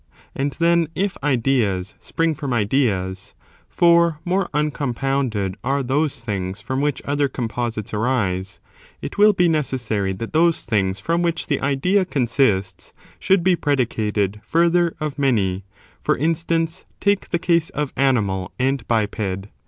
[0.33, 3.35] And then, if ideas spring from ideas,
[3.69, 8.59] (for more uncompounded are those things from which other composites arise,)
[9.03, 14.41] it will be necessary that those things from which the idea consists should be predicated,
[14.43, 15.65] further, of many;
[16.01, 19.49] for instance, take the case of animal and biped.